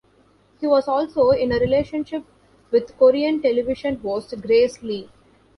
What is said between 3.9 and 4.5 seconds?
host